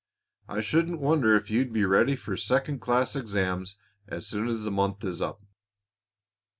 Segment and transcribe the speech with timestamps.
[0.47, 3.75] I shouldn't wonder if you'd be ready for second class exams
[4.07, 5.43] as soon as the month is up."